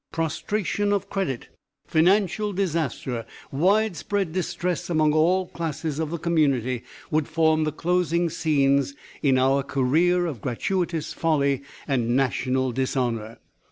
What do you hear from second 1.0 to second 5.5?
credit, financial disaster, widespread distress among all